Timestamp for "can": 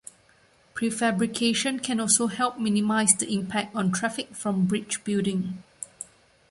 1.79-1.99